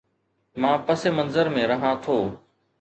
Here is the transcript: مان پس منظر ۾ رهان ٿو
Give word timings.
مان 0.65 0.75
پس 0.85 1.01
منظر 1.17 1.45
۾ 1.59 1.63
رهان 1.73 1.95
ٿو 2.03 2.17